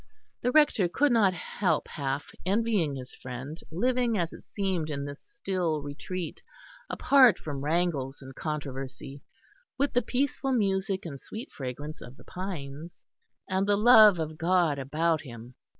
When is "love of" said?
13.77-14.39